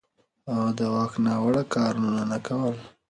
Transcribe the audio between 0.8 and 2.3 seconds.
واک ناوړه کارونه